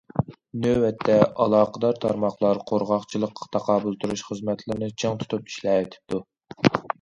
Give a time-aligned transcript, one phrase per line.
[0.61, 6.25] نۆۋەتتە، ئالاقىدار تارماقلار قۇرغاقچىلىققا تاقابىل تۇرۇش خىزمەتلىرىنى چىڭ تۇتۇپ ئىشلەۋېتىپتۇ.